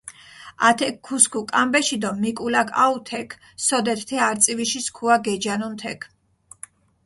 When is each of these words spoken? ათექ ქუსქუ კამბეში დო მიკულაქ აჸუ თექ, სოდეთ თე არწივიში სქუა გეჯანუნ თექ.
ათექ 0.69 0.95
ქუსქუ 1.05 1.39
კამბეში 1.51 1.97
დო 2.01 2.09
მიკულაქ 2.21 2.69
აჸუ 2.83 2.99
თექ, 3.09 3.29
სოდეთ 3.65 3.99
თე 4.07 4.17
არწივიში 4.29 4.81
სქუა 4.85 5.15
გეჯანუნ 5.25 5.73
თექ. 5.81 5.99